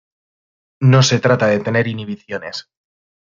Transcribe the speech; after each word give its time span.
No 0.81 1.03
se 1.03 1.19
trata 1.19 1.45
de 1.45 1.59
tener 1.59 1.87
inhibiciones. 1.87 2.69